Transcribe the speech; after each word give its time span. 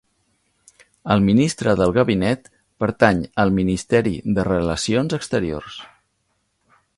El 1.15 1.19
ministre 1.25 1.75
del 1.81 1.93
gabinet 1.97 2.49
pertany 2.85 3.21
al 3.45 3.53
Ministeri 3.59 4.15
de 4.39 4.47
Relacions 4.49 5.17
Exteriors. 5.19 5.79